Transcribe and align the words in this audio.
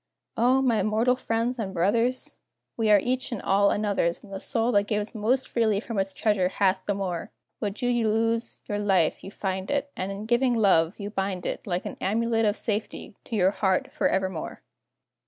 O, 0.35 0.63
my 0.63 0.81
mortal 0.81 1.15
friends 1.15 1.59
and 1.59 1.75
brothers! 1.75 2.35
We 2.75 2.89
are 2.89 2.97
each 2.99 3.31
and 3.31 3.39
all 3.39 3.69
another's, 3.69 4.23
And 4.23 4.33
the 4.33 4.39
soul 4.39 4.71
that 4.71 4.87
gives 4.87 5.13
most 5.13 5.47
freely 5.47 5.79
from 5.79 5.99
its 5.99 6.11
treasure 6.11 6.49
hath 6.49 6.81
the 6.87 6.95
more; 6.95 7.29
Would 7.59 7.83
you 7.83 8.07
lose 8.09 8.63
your 8.67 8.79
life, 8.79 9.23
you 9.23 9.29
find 9.29 9.69
it, 9.69 9.91
And 9.95 10.11
in 10.11 10.25
giving 10.25 10.55
love, 10.55 10.99
you 10.99 11.11
bind 11.11 11.45
it 11.45 11.67
Like 11.67 11.85
an 11.85 11.97
amulet 12.01 12.45
of 12.45 12.57
safety, 12.57 13.15
to 13.25 13.35
your 13.35 13.51
heart 13.51 13.91
forevermore. 13.91 14.63